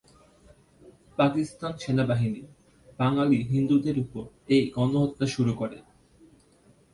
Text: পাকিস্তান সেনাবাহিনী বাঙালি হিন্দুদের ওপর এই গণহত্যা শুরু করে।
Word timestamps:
পাকিস্তান 1.19 1.73
সেনাবাহিনী 1.83 2.41
বাঙালি 2.99 3.39
হিন্দুদের 3.51 3.95
ওপর 3.99 4.23
এই 4.55 4.63
গণহত্যা 4.75 5.25
শুরু 5.35 5.53
করে। 5.61 5.77